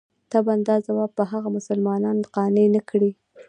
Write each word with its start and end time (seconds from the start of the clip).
طبعاً 0.33 0.55
دا 0.67 0.75
ځواب 0.85 1.11
به 1.17 1.23
هغه 1.31 1.49
مسلمانان 1.57 2.17
قانع 2.35 2.65
نه 2.75 2.81
کړي. 2.89 3.11